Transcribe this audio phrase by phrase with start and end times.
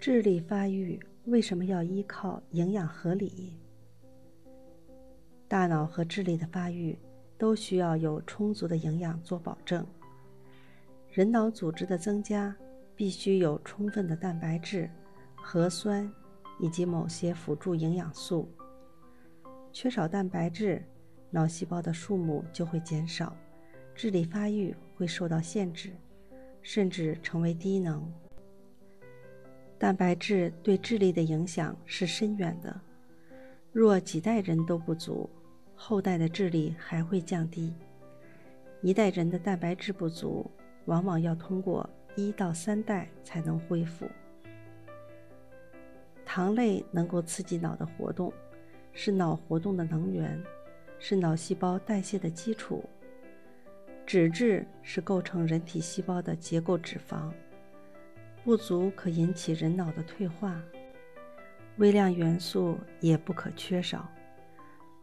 [0.00, 3.52] 智力发育为什么要依靠营养合理？
[5.46, 6.98] 大脑和智力的发育
[7.36, 9.86] 都需要有充足的营养做保证。
[11.10, 12.56] 人脑组织的增加
[12.96, 14.88] 必须有充分的蛋白质、
[15.36, 16.10] 核酸
[16.58, 18.48] 以及某些辅助营养素。
[19.70, 20.82] 缺少蛋白质，
[21.28, 23.36] 脑细胞的数目就会减少，
[23.94, 25.92] 智力发育会受到限制，
[26.62, 28.10] 甚至成为低能。
[29.80, 32.78] 蛋白质对智力的影响是深远的。
[33.72, 35.26] 若几代人都不足，
[35.74, 37.72] 后代的智力还会降低。
[38.82, 40.50] 一代人的蛋白质不足，
[40.84, 44.06] 往往要通过一到三代才能恢复。
[46.26, 48.30] 糖类能够刺激脑的活动，
[48.92, 50.38] 是脑活动的能源，
[50.98, 52.84] 是脑细胞代谢的基础。
[54.04, 57.32] 脂质是构成人体细胞的结构脂肪。
[58.42, 60.60] 不足可引起人脑的退化，
[61.76, 64.10] 微量元素也不可缺少。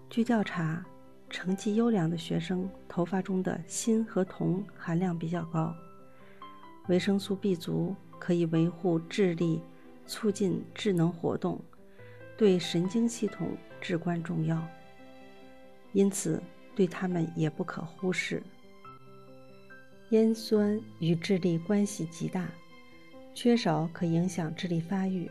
[0.09, 0.83] 据调查，
[1.29, 5.73] 成绩优良的学生头发中的锌和铜含量比较高。
[6.87, 9.61] 维生素 B 族可以维护智力，
[10.07, 11.61] 促进智能活动，
[12.35, 14.67] 对神经系统至关重要，
[15.93, 16.41] 因此
[16.75, 18.41] 对它们也不可忽视。
[20.09, 22.47] 烟酸与智力关系极大。
[23.39, 25.29] 缺少可影响智力发育，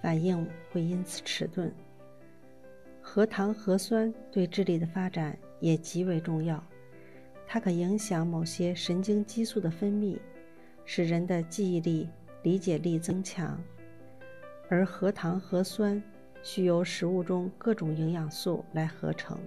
[0.00, 1.70] 反应会因此迟钝。
[3.02, 6.64] 核糖核酸对智力的发展也极为重要，
[7.46, 10.18] 它可影响某些神经激素的分泌，
[10.86, 12.08] 使人的记忆力、
[12.42, 13.62] 理解力增强。
[14.70, 16.02] 而核糖核酸
[16.42, 19.38] 需由食物中各种营养素来合成。